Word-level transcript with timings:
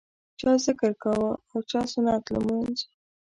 چا 0.39 0.51
ذکر 0.65 0.91
کاوه 1.03 1.31
او 1.49 1.57
چا 1.69 1.81
سنت 1.91 2.23
لمونځ. 2.33 2.77